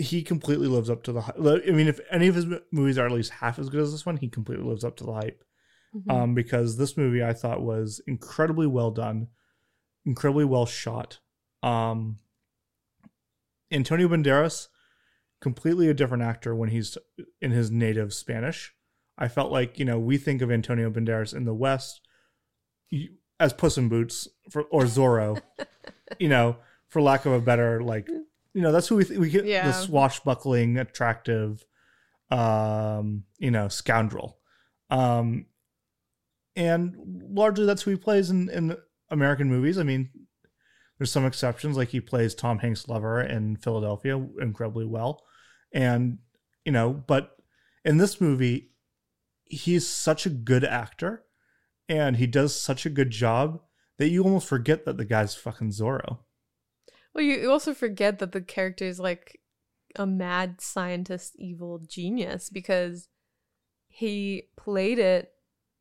he 0.01 0.24
completely 0.24 0.67
lives 0.67 0.89
up 0.89 1.03
to 1.03 1.12
the 1.12 1.22
hype. 1.22 1.38
I 1.38 1.72
mean, 1.72 1.88
if 1.88 2.00
any 2.10 2.27
of 2.27 2.36
his 2.36 2.46
movies 2.72 2.98
are 2.98 3.05
at 3.05 3.12
least 3.12 3.31
half 3.31 3.60
as 3.60 3.70
good 3.70 3.81
as 3.81 3.91
this 3.91 4.05
one, 4.05 4.17
he 4.17 4.27
completely 4.27 4.65
lives 4.65 4.84
up 4.84 4.98
to 4.98 5.03
the 5.03 5.13
hype. 5.13 5.43
Mhm. 5.96 6.12
Um, 6.12 6.34
because 6.34 6.77
this 6.77 6.96
movie 6.96 7.24
I 7.24 7.34
thought 7.34 7.62
was 7.62 8.01
incredibly 8.08 8.65
well 8.67 8.91
done, 8.91 9.27
incredibly 10.05 10.46
well 10.46 10.65
shot. 10.65 11.20
Um, 11.63 12.20
Antonio 13.72 14.08
Banderas, 14.08 14.67
completely 15.41 15.89
a 15.89 15.93
different 15.93 16.24
actor 16.24 16.55
when 16.55 16.70
he's 16.70 16.98
in 17.41 17.51
his 17.51 17.72
native 17.72 18.13
Spanish. 18.13 18.74
I 19.17 19.27
felt 19.27 19.51
like 19.51 19.79
you 19.79 19.86
know 19.86 20.00
we 20.00 20.17
think 20.17 20.41
of 20.41 20.50
Antonio 20.51 20.89
Banderas 20.89 21.36
in 21.36 21.46
the 21.46 21.53
West 21.53 22.01
as 23.39 23.53
Puss 23.53 23.77
in 23.77 23.89
Boots 23.89 24.27
for, 24.50 24.63
or 24.63 24.84
Zorro, 24.84 25.41
you 26.20 26.29
know, 26.29 26.58
for 26.88 27.01
lack 27.01 27.25
of 27.25 27.34
a 27.34 27.41
better 27.41 27.81
like 27.81 28.10
you 28.53 28.62
know 28.62 28.72
that's 28.72 28.88
who 28.88 28.96
we 28.98 29.05
th- 29.05 29.20
we 29.20 29.29
get 29.29 29.46
Yeah. 29.46 29.67
the 29.67 29.74
swashbuckling 29.74 30.77
attractive 30.77 31.65
um 32.29 33.24
you 33.39 33.51
know 33.51 33.67
scoundrel. 33.67 34.39
Um 34.89 35.46
and 36.55 36.96
largely 37.29 37.65
that's 37.65 37.81
who 37.84 37.91
he 37.91 37.98
plays 37.98 38.29
in 38.29 38.50
in 38.50 38.75
american 39.10 39.50
movies. 39.50 39.77
I 39.77 39.84
mean 39.84 40.10
there's 40.98 41.12
some 41.12 41.25
exceptions 41.25 41.77
like 41.77 41.89
he 41.89 42.00
plays 42.01 42.36
tom 42.36 42.60
hanks 42.60 42.88
lover 42.88 43.22
in 43.22 43.55
philadelphia 43.58 44.17
incredibly 44.39 44.86
well. 44.86 45.24
And 45.74 46.20
you 46.65 46.72
know 46.72 46.91
but 46.91 47.36
in 47.86 47.98
this 47.98 48.20
movie 48.22 48.72
he's 49.46 49.88
such 49.88 50.25
a 50.25 50.29
good 50.29 50.63
actor 50.63 51.24
and 51.89 52.15
he 52.17 52.27
does 52.27 52.55
such 52.60 52.86
a 52.86 52.89
good 52.89 53.10
job 53.10 53.60
that 53.98 54.08
you 54.10 54.24
almost 54.24 54.48
forget 54.48 54.86
that 54.86 54.96
the 54.98 55.05
guy's 55.05 55.36
fucking 55.36 55.70
zorro 55.72 56.20
Well, 57.13 57.24
you 57.24 57.51
also 57.51 57.74
forget 57.74 58.20
that 58.20 58.32
the 58.32 58.41
character 58.41 58.86
is 58.86 59.00
like 59.00 59.39
a 59.96 60.06
mad 60.06 60.62
scientist, 60.62 61.34
evil 61.38 61.80
genius 61.80 62.50
because 62.50 63.10
he 63.88 64.44
played 64.56 65.00
it 65.00 65.32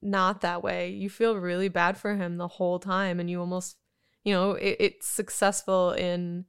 not 0.03 0.41
that 0.41 0.63
way. 0.63 0.91
You 0.91 1.09
feel 1.09 1.37
really 1.37 1.69
bad 1.69 1.97
for 1.97 2.17
him 2.17 2.37
the 2.37 2.49
whole 2.49 2.79
time, 2.79 3.21
and 3.21 3.31
you 3.31 3.41
almost, 3.41 3.77
you 4.25 4.33
know, 4.33 4.53
it, 4.53 4.77
it's 4.81 5.07
successful 5.07 5.93
in 5.93 6.47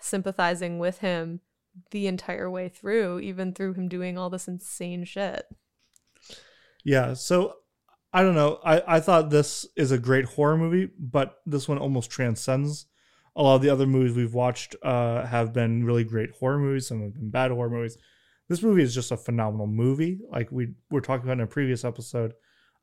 sympathizing 0.00 0.78
with 0.78 0.98
him 0.98 1.40
the 1.90 2.06
entire 2.06 2.50
way 2.50 2.68
through, 2.68 3.20
even 3.20 3.52
through 3.52 3.74
him 3.74 3.88
doing 3.88 4.16
all 4.16 4.30
this 4.30 4.48
insane 4.48 5.04
shit. 5.04 5.44
Yeah, 6.84 7.12
so 7.14 7.54
I 8.12 8.22
don't 8.22 8.34
know. 8.34 8.58
I, 8.64 8.96
I 8.96 9.00
thought 9.00 9.30
this 9.30 9.66
is 9.76 9.92
a 9.92 9.98
great 9.98 10.24
horror 10.24 10.56
movie, 10.56 10.88
but 10.98 11.36
this 11.44 11.68
one 11.68 11.78
almost 11.78 12.10
transcends 12.10 12.86
a 13.38 13.42
lot 13.42 13.54
of 13.54 13.62
the 13.62 13.70
other 13.70 13.86
movies 13.86 14.14
we've 14.16 14.34
watched 14.34 14.74
uh, 14.82 15.24
have 15.24 15.52
been 15.54 15.84
really 15.84 16.04
great 16.04 16.32
horror 16.32 16.58
movies. 16.58 16.88
Some 16.88 17.00
have 17.02 17.14
been 17.14 17.30
bad 17.30 17.50
horror 17.50 17.70
movies. 17.70 17.96
This 18.48 18.62
movie 18.62 18.82
is 18.82 18.94
just 18.94 19.12
a 19.12 19.16
phenomenal 19.16 19.66
movie. 19.68 20.18
Like 20.30 20.50
we 20.52 20.74
were 20.90 21.00
talking 21.00 21.24
about 21.24 21.38
in 21.38 21.44
a 21.44 21.46
previous 21.46 21.84
episode 21.84 22.34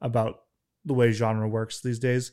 about 0.01 0.43
the 0.85 0.93
way 0.93 1.11
genre 1.11 1.47
works 1.47 1.81
these 1.81 1.99
days. 1.99 2.31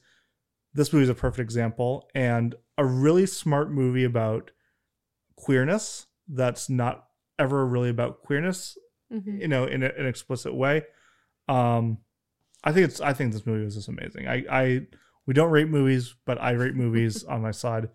This 0.72 0.92
movie 0.92 1.02
is 1.02 1.08
a 1.10 1.14
perfect 1.14 1.40
example 1.40 2.08
and 2.14 2.54
a 2.78 2.84
really 2.84 3.26
smart 3.26 3.70
movie 3.70 4.04
about 4.04 4.52
queerness 5.36 6.06
that's 6.28 6.68
not 6.70 7.06
ever 7.38 7.66
really 7.66 7.88
about 7.90 8.22
queerness, 8.22 8.78
Mhm. 9.12 9.40
you 9.40 9.48
know, 9.48 9.64
in 9.64 9.82
a, 9.82 9.88
an 9.98 10.06
explicit 10.06 10.54
way. 10.54 10.84
Um, 11.48 11.98
I 12.64 12.72
think 12.72 12.84
it's 12.86 13.00
I 13.00 13.12
think 13.12 13.32
this 13.32 13.46
movie 13.46 13.64
was 13.64 13.74
just 13.74 13.88
amazing. 13.88 14.28
I, 14.28 14.44
I 14.50 14.86
we 15.26 15.34
don't 15.34 15.50
rate 15.50 15.68
movies, 15.68 16.14
but 16.24 16.40
I 16.40 16.52
rate 16.52 16.74
movies 16.76 17.24
on 17.32 17.42
my 17.42 17.50
side, 17.50 17.88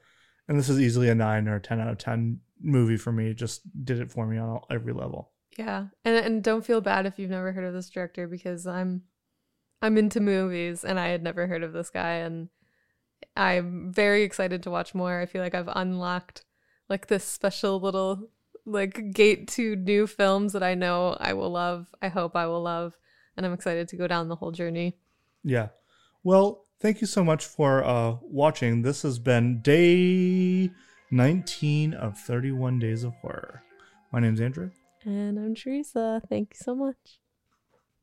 and 0.47 0.57
this 0.57 0.69
is 0.69 0.79
easily 0.79 1.09
a 1.09 1.15
nine 1.15 1.47
or 1.47 1.55
a 1.55 1.61
ten 1.61 1.79
out 1.79 1.89
of 1.89 1.97
ten 1.97 2.39
movie 2.61 2.97
for 2.97 3.11
me. 3.11 3.29
It 3.29 3.35
just 3.35 3.61
did 3.85 3.99
it 3.99 4.11
for 4.11 4.25
me 4.25 4.37
on 4.37 4.61
every 4.69 4.93
level. 4.93 5.31
Yeah, 5.57 5.87
and 6.05 6.15
and 6.15 6.43
don't 6.43 6.65
feel 6.65 6.81
bad 6.81 7.05
if 7.05 7.17
you've 7.17 7.31
never 7.31 7.51
heard 7.51 7.65
of 7.65 7.73
this 7.73 7.89
director 7.89 8.27
because 8.27 8.67
I'm 8.67 9.03
I'm 9.81 9.97
into 9.97 10.19
movies 10.19 10.83
and 10.83 10.99
I 10.99 11.09
had 11.09 11.23
never 11.23 11.47
heard 11.47 11.63
of 11.63 11.73
this 11.73 11.89
guy 11.89 12.13
and 12.13 12.49
I'm 13.35 13.91
very 13.91 14.23
excited 14.23 14.63
to 14.63 14.71
watch 14.71 14.93
more. 14.93 15.19
I 15.19 15.25
feel 15.25 15.41
like 15.41 15.55
I've 15.55 15.69
unlocked 15.71 16.43
like 16.89 17.07
this 17.07 17.23
special 17.23 17.79
little 17.79 18.29
like 18.65 19.13
gate 19.13 19.47
to 19.47 19.75
new 19.75 20.07
films 20.07 20.53
that 20.53 20.63
I 20.63 20.75
know 20.75 21.17
I 21.19 21.33
will 21.33 21.51
love. 21.51 21.87
I 22.01 22.09
hope 22.09 22.35
I 22.35 22.47
will 22.47 22.61
love 22.61 22.97
and 23.35 23.45
I'm 23.45 23.53
excited 23.53 23.87
to 23.89 23.95
go 23.95 24.07
down 24.07 24.27
the 24.27 24.35
whole 24.35 24.51
journey. 24.51 24.97
Yeah. 25.43 25.69
Well, 26.23 26.66
thank 26.79 27.01
you 27.01 27.07
so 27.07 27.23
much 27.23 27.45
for 27.45 27.83
uh, 27.83 28.17
watching. 28.21 28.81
This 28.81 29.01
has 29.01 29.19
been 29.19 29.61
day 29.61 30.71
19 31.11 31.93
of 31.93 32.17
31 32.17 32.79
Days 32.79 33.03
of 33.03 33.13
Horror. 33.15 33.63
My 34.11 34.19
name's 34.19 34.41
Andrew. 34.41 34.71
And 35.05 35.39
I'm 35.39 35.55
Teresa. 35.55 36.21
Thank 36.29 36.53
you 36.53 36.59
so 36.61 36.75
much. 36.75 37.19